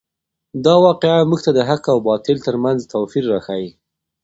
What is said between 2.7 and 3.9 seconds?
توپیر راښیي.